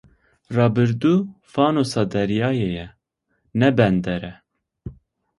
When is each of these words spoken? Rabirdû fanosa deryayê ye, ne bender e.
Rabirdû 0.55 1.13
fanosa 1.53 2.01
deryayê 2.11 2.69
ye, 2.77 2.87
ne 3.59 3.69
bender 3.77 4.23
e. 4.31 4.33